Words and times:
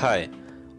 Hi, 0.00 0.30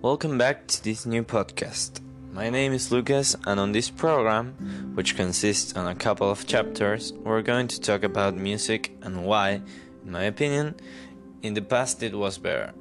welcome 0.02 0.40
back 0.40 0.66
to 0.66 0.84
this 0.84 1.06
new 1.06 1.24
podcast. 1.24 2.02
My 2.34 2.50
name 2.50 2.74
is 2.74 2.92
Lucas, 2.92 3.36
and 3.46 3.60
on 3.60 3.72
this 3.72 3.88
program, 3.88 4.56
which 4.96 5.16
consists 5.16 5.76
on 5.76 5.88
a 5.88 5.94
couple 5.94 6.32
of 6.32 6.48
chapters, 6.48 7.14
we're 7.14 7.44
going 7.44 7.68
to 7.68 7.80
talk 7.80 8.02
about 8.02 8.34
music 8.36 8.98
and 9.04 9.24
why, 9.24 9.62
in 10.04 10.12
my 10.12 10.24
opinion, 10.24 10.74
in 11.44 11.54
the 11.54 11.62
past 11.62 12.02
it 12.02 12.16
was 12.16 12.40
better. 12.40 12.74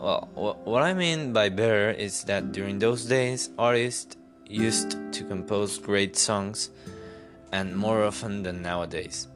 Well, 0.00 0.28
what 0.64 0.82
I 0.82 0.92
mean 0.92 1.32
by 1.32 1.50
better 1.50 1.92
is 1.92 2.24
that 2.24 2.50
during 2.50 2.80
those 2.80 3.04
days, 3.04 3.50
artists 3.56 4.16
used 4.44 4.96
to 5.12 5.22
compose 5.22 5.78
great 5.78 6.16
songs 6.16 6.70
and 7.52 7.76
more 7.76 8.02
often 8.02 8.42
than 8.42 8.60
nowadays. 8.60 9.28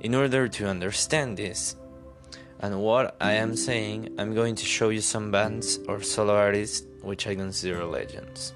In 0.00 0.14
order 0.14 0.48
to 0.48 0.66
understand 0.66 1.36
this, 1.36 1.76
and 2.64 2.80
what 2.80 3.14
I 3.20 3.32
am 3.34 3.56
saying, 3.56 4.14
I'm 4.16 4.34
going 4.34 4.54
to 4.54 4.64
show 4.64 4.88
you 4.88 5.02
some 5.02 5.30
bands 5.30 5.78
or 5.86 6.00
solo 6.00 6.34
artists 6.34 6.86
which 7.02 7.26
I 7.26 7.34
consider 7.34 7.84
legends. 7.84 8.54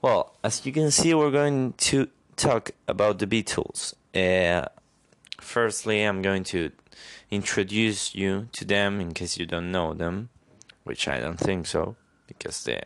Well, 0.00 0.36
as 0.44 0.64
you 0.64 0.70
can 0.70 0.92
see, 0.92 1.12
we're 1.12 1.32
going 1.32 1.72
to 1.78 2.06
talk 2.36 2.70
about 2.86 3.18
the 3.18 3.26
Beatles. 3.26 3.94
Uh, 4.14 4.68
firstly, 5.40 6.02
I'm 6.02 6.22
going 6.22 6.44
to 6.44 6.70
introduce 7.30 8.14
you 8.14 8.48
to 8.52 8.64
them 8.64 9.00
in 9.00 9.14
case 9.14 9.38
you 9.38 9.46
don't 9.46 9.72
know 9.72 9.94
them, 9.94 10.30
which 10.84 11.08
I 11.08 11.20
don't 11.20 11.38
think 11.38 11.66
so, 11.66 11.96
because 12.26 12.64
they 12.64 12.82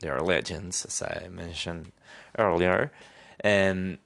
they 0.00 0.08
are 0.08 0.20
legends, 0.20 0.84
as 0.84 1.02
I 1.02 1.28
mentioned 1.28 1.92
earlier. 2.38 2.92
And 3.40 3.98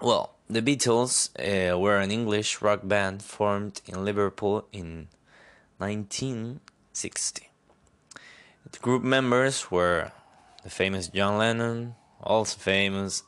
well, 0.00 0.34
the 0.48 0.62
Beatles 0.62 1.30
uh, 1.38 1.78
were 1.78 1.98
an 1.98 2.10
English 2.10 2.60
rock 2.62 2.80
band 2.84 3.22
formed 3.22 3.80
in 3.86 4.04
Liverpool 4.04 4.66
in 4.72 5.08
1960. 5.78 7.50
The 8.70 8.78
group 8.78 9.02
members 9.02 9.70
were 9.70 10.12
the 10.62 10.70
famous 10.70 11.08
John 11.08 11.38
Lennon, 11.38 11.94
also 12.22 12.58
famous 12.58 13.22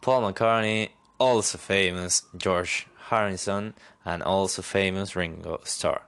Paul 0.00 0.32
McCartney, 0.32 0.90
also 1.18 1.58
famous 1.58 2.22
George 2.36 2.86
Harrison, 3.08 3.74
and 4.04 4.22
also 4.22 4.62
famous 4.62 5.14
Ringo 5.16 5.60
Starr. 5.64 6.02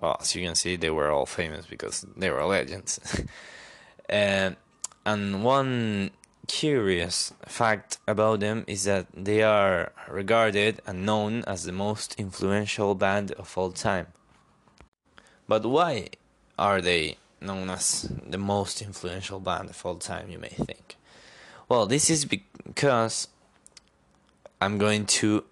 Well, 0.00 0.16
as 0.20 0.34
you 0.34 0.44
can 0.44 0.54
see, 0.54 0.76
they 0.76 0.90
were 0.90 1.10
all 1.10 1.26
famous 1.26 1.66
because 1.66 2.06
they 2.16 2.30
were 2.30 2.44
legends. 2.44 3.00
and, 4.08 4.56
um, 5.06 5.22
and 5.32 5.44
one 5.44 6.10
curious 6.46 7.32
fact 7.46 7.98
about 8.06 8.40
them 8.40 8.64
is 8.66 8.84
that 8.84 9.06
they 9.12 9.42
are 9.42 9.92
regarded 10.08 10.80
and 10.86 11.04
known 11.04 11.44
as 11.46 11.64
the 11.64 11.72
most 11.72 12.14
influential 12.18 12.94
band 12.94 13.32
of 13.32 13.56
all 13.56 13.70
time. 13.70 14.06
But 15.46 15.64
why 15.64 16.08
are 16.58 16.80
they 16.80 17.16
known 17.40 17.70
as 17.70 18.10
the 18.26 18.38
most 18.38 18.82
influential 18.82 19.40
band 19.40 19.70
of 19.70 19.86
all 19.86 19.96
time, 19.96 20.30
you 20.30 20.38
may 20.38 20.48
think? 20.48 20.96
Well, 21.68 21.86
this 21.86 22.10
is 22.10 22.24
because 22.24 23.28
I'm 24.60 24.78
going 24.78 25.06
to 25.06 25.44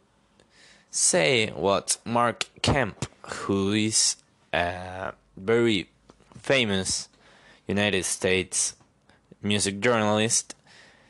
say 0.97 1.49
what 1.51 1.99
Mark 2.05 2.47
Kemp, 2.63 3.07
who 3.27 3.73
is 3.73 4.17
a 4.53 5.13
very 5.37 5.91
famous 6.39 7.09
United 7.67 8.05
States 8.05 8.75
music 9.43 9.81
journalist, 9.81 10.55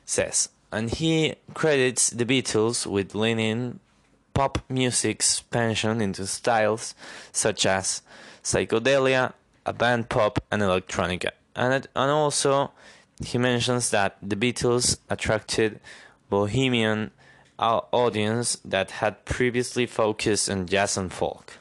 says. 0.04 0.48
And 0.72 0.91
he 0.91 1.36
credits 1.54 2.10
the 2.10 2.26
Beatles 2.26 2.84
with 2.86 3.14
leaning 3.14 3.78
pop 4.34 4.58
music's 4.69 5.38
expansion 5.38 6.00
into 6.00 6.26
styles 6.26 6.94
such 7.32 7.64
as 7.64 8.02
psychedelia, 8.42 9.32
a 9.64 9.72
band 9.72 10.08
pop, 10.08 10.42
and 10.50 10.62
electronica. 10.62 11.30
And, 11.54 11.72
and 11.72 12.10
also, 12.10 12.72
he 13.25 13.38
mentions 13.38 13.91
that 13.91 14.19
the 14.20 14.36
Beatles 14.36 14.98
attracted 15.08 15.80
bohemian 16.28 17.12
audience 17.59 18.56
that 18.65 18.91
had 18.91 19.25
previously 19.25 19.87
focused 19.87 20.50
on 20.50 20.67
jazz 20.67 20.97
and 20.97 21.12
folk. 21.12 21.59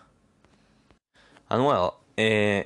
And 1.49 1.65
well, 1.65 1.99
uh, 2.17 2.63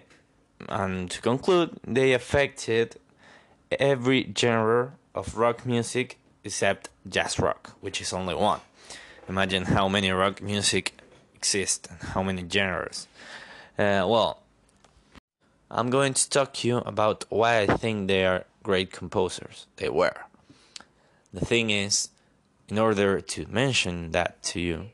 and 0.68 1.12
to 1.12 1.22
conclude, 1.22 1.80
they 1.86 2.14
affected 2.14 2.98
every 3.72 4.32
genre 4.38 4.94
of 5.14 5.38
rock 5.38 5.66
music 5.66 6.18
except 6.44 6.90
jazz 7.08 7.40
rock, 7.40 7.76
which 7.82 8.02
is 8.02 8.14
only 8.14 8.36
one. 8.36 8.62
Imagine 9.28 9.66
how 9.66 9.88
many 9.88 10.10
rock 10.12 10.42
music 10.42 10.94
exist 11.36 11.88
and 11.90 12.02
how 12.10 12.24
many 12.24 12.44
genres. 12.50 13.08
Uh, 13.78 14.04
well, 14.08 14.42
I'm 15.70 15.90
going 15.90 16.14
to 16.16 16.30
talk 16.30 16.54
to 16.56 16.68
you 16.68 16.78
about 16.78 17.26
why 17.30 17.60
I 17.62 17.68
think 17.68 18.08
they 18.08 18.26
are 18.26 18.46
great 18.64 18.92
composers. 18.92 19.68
They 19.76 19.90
were. 19.90 20.16
The 21.32 21.46
thing 21.46 21.70
is, 21.70 22.10
in 22.70 22.78
order 22.78 23.20
to 23.20 23.46
mention 23.50 24.12
that 24.12 24.42
to 24.44 24.60
you, 24.60 24.90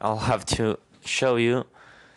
I'll 0.00 0.26
have 0.30 0.44
to 0.46 0.78
show 1.04 1.36
you 1.36 1.66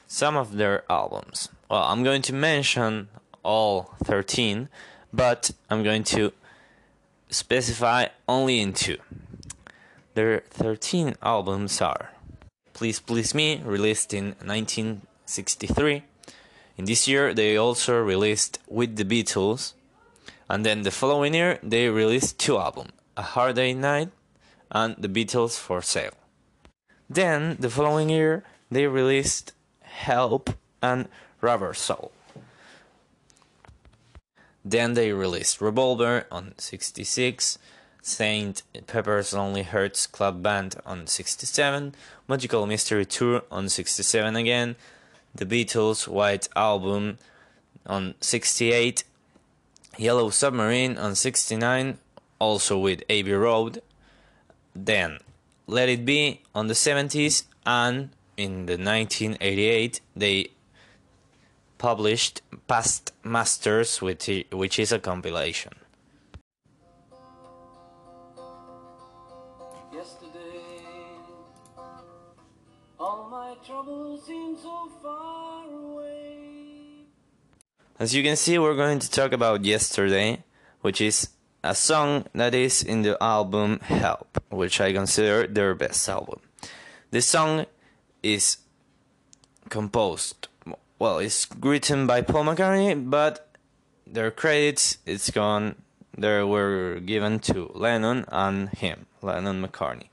some 0.07 0.35
of 0.35 0.57
their 0.57 0.83
albums. 0.89 1.49
Well, 1.69 1.83
I'm 1.83 2.03
going 2.03 2.21
to 2.23 2.33
mention 2.33 3.09
all 3.43 3.93
13, 4.03 4.69
but 5.13 5.51
I'm 5.69 5.83
going 5.83 6.03
to 6.15 6.33
specify 7.29 8.07
only 8.27 8.59
in 8.59 8.73
two. 8.73 8.97
Their 10.15 10.43
13 10.49 11.15
albums 11.21 11.81
are 11.81 12.11
Please 12.73 12.99
Please 12.99 13.35
Me, 13.35 13.61
released 13.63 14.13
in 14.13 14.35
1963. 14.43 16.03
In 16.77 16.85
this 16.85 17.07
year, 17.07 17.33
they 17.33 17.57
also 17.57 18.01
released 18.01 18.59
With 18.67 18.95
the 18.95 19.05
Beatles. 19.05 19.73
And 20.49 20.65
then 20.65 20.83
the 20.83 20.91
following 20.91 21.33
year, 21.33 21.59
they 21.61 21.89
released 21.89 22.39
two 22.39 22.57
albums 22.57 22.93
A 23.15 23.21
Hard 23.21 23.55
Day 23.55 23.73
Night 23.73 24.09
and 24.71 24.95
The 24.97 25.09
Beatles 25.09 25.57
for 25.57 25.81
Sale. 25.81 26.13
Then, 27.09 27.57
the 27.59 27.69
following 27.69 28.09
year, 28.09 28.43
they 28.69 28.87
released 28.87 29.53
Help 29.81 30.49
and 30.81 31.07
Rubber 31.41 31.73
Soul. 31.73 32.11
Then 34.65 34.95
they 34.95 35.13
released 35.13 35.61
Revolver 35.61 36.25
on 36.29 36.53
66, 36.57 37.57
Saint 38.01 38.63
Pepper's 38.85 39.33
Lonely 39.33 39.63
Hearts 39.63 40.07
Club 40.07 40.43
Band 40.43 40.75
on 40.85 41.07
67, 41.07 41.95
Magical 42.27 42.65
Mystery 42.65 43.05
Tour 43.05 43.43
on 43.49 43.69
67 43.69 44.35
again, 44.35 44.75
The 45.33 45.45
Beatles 45.45 46.07
White 46.07 46.49
Album 46.55 47.17
on 47.85 48.15
68, 48.19 49.05
Yellow 49.97 50.29
Submarine 50.29 50.97
on 50.97 51.15
69, 51.15 51.97
also 52.39 52.77
with 52.77 53.03
Abbey 53.09 53.33
Road, 53.33 53.81
then 54.85 55.19
Let 55.65 55.89
It 55.89 56.05
Be 56.05 56.41
on 56.53 56.67
the 56.67 56.73
70s, 56.73 57.43
and 57.65 58.09
in 58.37 58.67
the 58.67 58.77
1988 58.77 60.01
they 60.15 60.51
published 61.77 62.41
Past 62.67 63.11
Masters, 63.23 64.01
which 64.01 64.29
which 64.51 64.79
is 64.79 64.91
a 64.91 64.99
compilation. 64.99 65.73
As 77.99 78.13
you 78.13 78.21
can 78.21 78.35
see, 78.35 78.59
we're 78.59 78.75
going 78.75 78.99
to 78.99 79.09
talk 79.09 79.31
about 79.31 79.65
Yesterday, 79.65 80.43
which 80.81 81.01
is 81.01 81.29
a 81.67 81.75
song 81.75 82.25
that 82.33 82.55
is 82.55 82.81
in 82.81 83.01
the 83.01 83.21
album 83.21 83.79
Help, 83.81 84.41
which 84.49 84.79
I 84.79 84.93
consider 84.93 85.47
their 85.47 85.75
best 85.75 86.07
album. 86.07 86.39
This 87.11 87.27
song 87.27 87.65
is 88.23 88.57
composed, 89.69 90.47
well, 90.97 91.19
it's 91.19 91.47
written 91.59 92.07
by 92.07 92.21
Paul 92.21 92.45
McCartney, 92.45 93.09
but 93.09 93.53
their 94.05 94.31
credits 94.31 94.97
it's 95.05 95.29
gone. 95.29 95.75
They 96.17 96.41
were 96.41 96.99
given 97.05 97.39
to 97.39 97.69
Lennon 97.75 98.25
and 98.29 98.69
him, 98.69 99.05
Lennon 99.21 99.61
McCartney. 99.61 100.07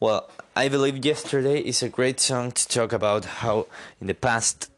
Well, 0.00 0.28
I 0.56 0.68
believe 0.68 1.04
yesterday 1.04 1.60
is 1.60 1.82
a 1.82 1.88
great 1.88 2.18
song 2.20 2.50
to 2.52 2.68
talk 2.68 2.92
about 2.92 3.24
how 3.24 3.66
in 4.00 4.08
the 4.08 4.14
past 4.14 4.70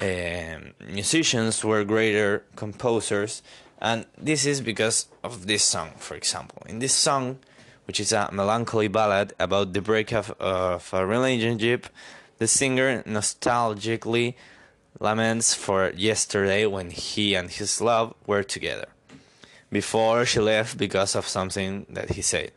uh, 0.00 0.58
musicians 0.86 1.64
were 1.64 1.84
greater 1.84 2.44
composers 2.56 3.42
and 3.82 4.06
this 4.16 4.46
is 4.46 4.60
because 4.60 5.08
of 5.24 5.48
this 5.48 5.64
song, 5.64 5.90
for 5.98 6.14
example. 6.14 6.62
In 6.68 6.78
this 6.78 6.94
song, 6.94 7.40
which 7.86 7.98
is 7.98 8.12
a 8.12 8.30
melancholy 8.32 8.86
ballad 8.86 9.34
about 9.40 9.72
the 9.72 9.82
breakup 9.82 10.40
of 10.40 10.88
a 10.94 11.04
relationship, 11.04 11.88
the 12.38 12.46
singer 12.46 13.02
nostalgically 13.02 14.34
laments 15.00 15.52
for 15.52 15.90
yesterday 15.96 16.64
when 16.64 16.90
he 16.90 17.34
and 17.34 17.50
his 17.50 17.80
love 17.80 18.14
were 18.24 18.44
together, 18.44 18.86
before 19.72 20.24
she 20.24 20.38
left 20.38 20.78
because 20.78 21.16
of 21.16 21.26
something 21.26 21.84
that 21.90 22.10
he 22.10 22.22
said. 22.22 22.52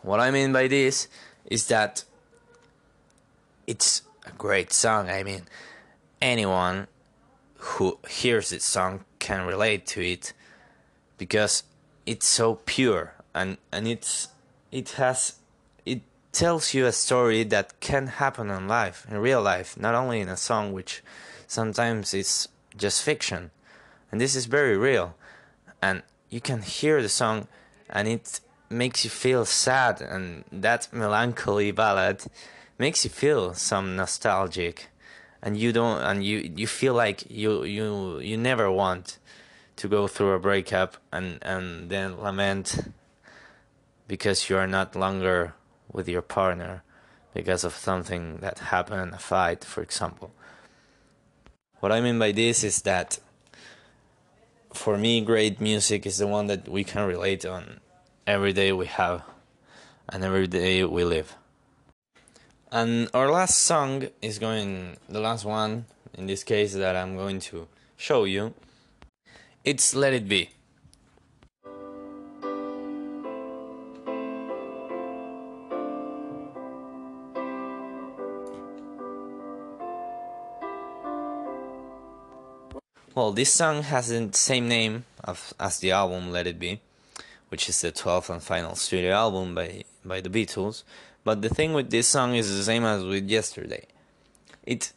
What 0.00 0.18
I 0.18 0.30
mean 0.30 0.50
by 0.50 0.68
this 0.68 1.08
is 1.44 1.68
that 1.68 2.04
it's 3.66 4.00
a 4.24 4.30
great 4.30 4.72
song. 4.72 5.10
I 5.10 5.22
mean, 5.22 5.42
anyone 6.22 6.86
who 7.56 7.98
hears 8.08 8.48
this 8.48 8.64
song 8.64 9.04
can 9.28 9.40
relate 9.46 9.82
to 9.94 10.00
it 10.14 10.24
because 11.22 11.54
it's 12.10 12.28
so 12.40 12.46
pure 12.74 13.04
and 13.34 13.50
and 13.74 13.82
it's 13.94 14.12
it 14.78 14.88
has 15.02 15.18
it 15.84 16.00
tells 16.32 16.64
you 16.74 16.82
a 16.86 16.92
story 17.06 17.42
that 17.44 17.66
can 17.88 18.04
happen 18.22 18.48
in 18.50 18.64
life 18.68 18.98
in 19.10 19.16
real 19.18 19.42
life 19.52 19.70
not 19.86 19.94
only 19.94 20.18
in 20.24 20.28
a 20.28 20.36
song 20.48 20.64
which 20.72 21.02
sometimes 21.48 22.14
is 22.14 22.48
just 22.76 23.02
fiction. 23.02 23.50
And 24.12 24.20
this 24.20 24.36
is 24.36 24.46
very 24.46 24.76
real. 24.76 25.16
And 25.82 26.02
you 26.30 26.40
can 26.40 26.62
hear 26.62 27.02
the 27.02 27.08
song 27.08 27.48
and 27.90 28.06
it 28.06 28.40
makes 28.70 29.02
you 29.02 29.10
feel 29.10 29.44
sad 29.44 30.00
and 30.00 30.44
that 30.52 30.88
melancholy 30.92 31.70
ballad 31.70 32.22
makes 32.78 33.02
you 33.04 33.10
feel 33.10 33.54
some 33.54 33.96
nostalgic 33.96 34.88
and 35.42 35.56
you 35.56 35.72
don't 35.72 36.00
and 36.02 36.24
you 36.24 36.52
you 36.56 36.66
feel 36.66 36.94
like 36.94 37.30
you 37.30 37.64
you 37.64 38.18
you 38.20 38.36
never 38.36 38.70
want 38.70 39.18
to 39.76 39.88
go 39.88 40.08
through 40.08 40.32
a 40.32 40.38
breakup 40.38 40.96
and 41.12 41.38
and 41.42 41.90
then 41.90 42.20
lament 42.20 42.88
because 44.06 44.48
you 44.50 44.56
are 44.56 44.66
not 44.66 44.96
longer 44.96 45.54
with 45.92 46.08
your 46.08 46.22
partner 46.22 46.82
because 47.34 47.62
of 47.64 47.74
something 47.74 48.38
that 48.38 48.58
happened 48.58 49.14
a 49.14 49.18
fight 49.18 49.64
for 49.64 49.82
example. 49.82 50.32
What 51.80 51.92
i 51.92 52.00
mean 52.00 52.18
by 52.18 52.32
this 52.32 52.64
is 52.64 52.82
that 52.82 53.20
for 54.72 54.98
me 54.98 55.20
great 55.20 55.60
music 55.60 56.04
is 56.06 56.18
the 56.18 56.26
one 56.26 56.48
that 56.48 56.68
we 56.68 56.82
can 56.82 57.06
relate 57.06 57.46
on 57.46 57.80
every 58.26 58.52
day 58.52 58.72
we 58.72 58.86
have 58.86 59.22
and 60.08 60.24
every 60.24 60.46
day 60.46 60.84
we 60.84 61.04
live 61.04 61.36
and 62.70 63.08
our 63.14 63.30
last 63.30 63.58
song 63.58 64.08
is 64.20 64.38
going 64.38 64.96
the 65.08 65.20
last 65.20 65.44
one 65.44 65.86
in 66.14 66.26
this 66.26 66.44
case 66.44 66.74
that 66.74 66.94
i'm 66.94 67.16
going 67.16 67.40
to 67.40 67.66
show 67.96 68.24
you 68.24 68.52
it's 69.64 69.94
let 69.94 70.12
it 70.12 70.28
be 70.28 70.50
Well, 83.14 83.32
this 83.32 83.52
song 83.52 83.82
has 83.82 84.10
the 84.10 84.30
same 84.32 84.68
name 84.68 85.04
as 85.58 85.80
the 85.80 85.90
album 85.90 86.30
Let 86.30 86.46
It 86.46 86.60
Be, 86.60 86.80
which 87.48 87.68
is 87.68 87.80
the 87.80 87.90
12th 87.90 88.30
and 88.30 88.40
final 88.40 88.76
studio 88.76 89.12
album 89.12 89.56
by, 89.56 89.82
by 90.04 90.20
the 90.20 90.28
Beatles. 90.28 90.84
But 91.28 91.42
the 91.42 91.50
thing 91.50 91.74
with 91.74 91.90
this 91.90 92.08
song 92.08 92.36
is 92.36 92.56
the 92.56 92.64
same 92.64 92.84
as 92.84 93.04
with 93.04 93.28
yesterday. 93.28 93.84
It, 94.64 94.94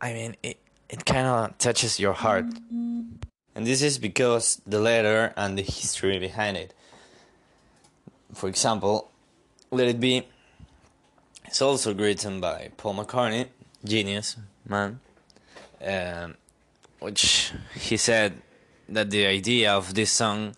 I 0.00 0.12
mean, 0.12 0.36
it, 0.40 0.56
it 0.88 1.04
kind 1.04 1.26
of 1.26 1.58
touches 1.58 1.98
your 1.98 2.12
heart. 2.12 2.44
And 2.70 3.66
this 3.66 3.82
is 3.82 3.98
because 3.98 4.62
the 4.64 4.78
letter 4.78 5.34
and 5.36 5.58
the 5.58 5.62
history 5.62 6.20
behind 6.20 6.56
it. 6.56 6.72
For 8.32 8.48
example, 8.48 9.10
Let 9.72 9.88
It 9.88 9.98
Be 9.98 10.28
is 11.50 11.60
also 11.60 11.92
written 11.92 12.40
by 12.40 12.70
Paul 12.76 12.94
McCartney, 12.94 13.48
genius 13.84 14.36
man. 14.68 15.00
Um, 15.84 16.36
which 17.00 17.52
he 17.74 17.96
said 17.96 18.42
that 18.88 19.10
the 19.10 19.26
idea 19.26 19.72
of 19.72 19.94
this 19.94 20.12
song 20.12 20.54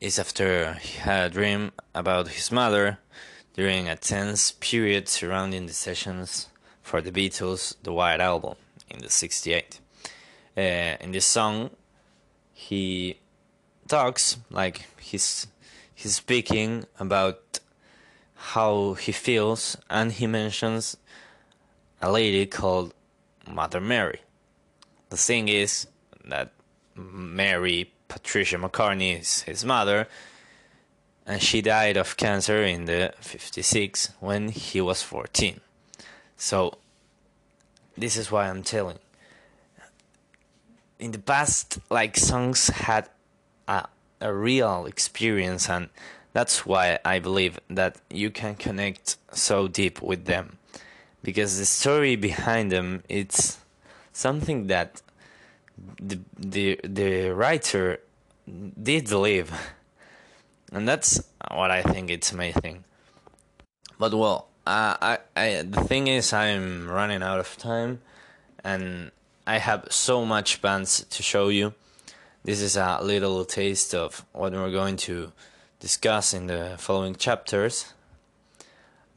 is 0.00 0.18
after 0.18 0.72
he 0.72 0.98
had 0.98 1.30
a 1.30 1.32
dream 1.32 1.70
about 1.94 2.26
his 2.30 2.50
mother 2.50 2.98
during 3.60 3.88
a 3.88 3.96
tense 3.96 4.52
period 4.52 5.06
surrounding 5.06 5.66
the 5.66 5.72
sessions 5.72 6.48
for 6.82 7.02
the 7.02 7.12
Beatles' 7.12 7.74
The 7.82 7.92
White 7.92 8.20
Album 8.20 8.54
in 8.88 9.00
the 9.00 9.10
68. 9.10 9.80
Uh, 10.56 10.60
in 11.04 11.12
this 11.12 11.26
song, 11.26 11.68
he 12.54 13.18
talks 13.86 14.38
like 14.50 14.86
he's 14.98 15.46
he's 15.94 16.16
speaking 16.16 16.86
about 16.98 17.60
how 18.52 18.94
he 18.94 19.12
feels 19.12 19.76
and 19.90 20.12
he 20.12 20.26
mentions 20.26 20.96
a 22.00 22.10
lady 22.10 22.46
called 22.46 22.94
Mother 23.46 23.80
Mary 23.80 24.20
the 25.10 25.16
thing 25.16 25.48
is 25.48 25.86
that 26.24 26.52
Mary 26.94 27.92
Patricia 28.08 28.56
McCartney 28.56 29.20
is 29.20 29.42
his 29.42 29.64
mother, 29.64 30.08
and 31.30 31.40
she 31.40 31.62
died 31.62 31.96
of 31.96 32.16
cancer 32.16 32.64
in 32.64 32.86
the 32.86 33.14
56 33.20 34.10
when 34.18 34.48
he 34.48 34.80
was 34.80 35.00
14. 35.00 35.60
So, 36.36 36.78
this 37.96 38.16
is 38.16 38.32
why 38.32 38.48
I'm 38.48 38.64
telling. 38.64 38.98
In 40.98 41.12
the 41.12 41.20
past, 41.20 41.78
like 41.88 42.16
songs 42.16 42.70
had 42.70 43.08
a, 43.68 43.86
a 44.20 44.34
real 44.34 44.86
experience, 44.86 45.70
and 45.70 45.90
that's 46.32 46.66
why 46.66 46.98
I 47.04 47.20
believe 47.20 47.60
that 47.70 47.98
you 48.10 48.32
can 48.32 48.56
connect 48.56 49.16
so 49.30 49.68
deep 49.68 50.02
with 50.02 50.24
them, 50.24 50.58
because 51.22 51.58
the 51.58 51.64
story 51.64 52.16
behind 52.16 52.72
them 52.72 53.04
it's 53.08 53.58
something 54.12 54.66
that 54.66 55.00
the 56.02 56.18
the 56.36 56.80
the 56.82 57.30
writer 57.30 58.00
did 58.82 59.08
believe, 59.08 59.52
and 60.72 60.86
that's 60.88 61.22
what 61.50 61.70
I 61.70 61.82
think 61.82 62.10
it's 62.10 62.32
amazing. 62.32 62.84
But 63.98 64.14
well, 64.14 64.48
uh, 64.66 64.96
I 65.00 65.18
I 65.36 65.62
the 65.62 65.82
thing 65.82 66.06
is 66.06 66.32
I'm 66.32 66.88
running 66.88 67.22
out 67.22 67.40
of 67.40 67.56
time, 67.56 68.00
and 68.64 69.10
I 69.46 69.58
have 69.58 69.86
so 69.90 70.24
much 70.24 70.62
bands 70.62 71.04
to 71.04 71.22
show 71.22 71.48
you. 71.48 71.74
This 72.44 72.62
is 72.62 72.76
a 72.76 73.00
little 73.02 73.44
taste 73.44 73.94
of 73.94 74.24
what 74.32 74.52
we're 74.52 74.70
going 74.70 74.96
to 75.08 75.32
discuss 75.80 76.32
in 76.32 76.46
the 76.46 76.76
following 76.78 77.14
chapters. 77.14 77.92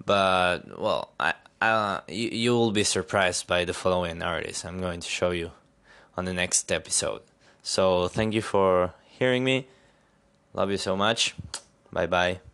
But 0.06 0.80
well, 0.80 1.12
I 1.20 1.34
uh, 1.62 2.02
you, 2.10 2.30
you 2.30 2.52
will 2.52 2.72
be 2.72 2.84
surprised 2.84 3.48
by 3.48 3.64
the 3.64 3.74
following 3.74 4.22
artists 4.22 4.66
I'm 4.66 4.82
going 4.82 5.00
to 5.00 5.08
show 5.08 5.32
you 5.32 5.52
on 6.18 6.26
the 6.26 6.34
next 6.34 6.70
episode. 6.72 7.22
So, 7.62 8.10
thank 8.10 8.34
you 8.34 8.42
for 8.42 8.94
hearing 9.08 9.46
me. 9.46 9.68
Love 10.54 10.72
you 10.72 10.78
so 10.78 10.96
much. 10.96 11.36
Bye 11.92 12.08
bye. 12.08 12.53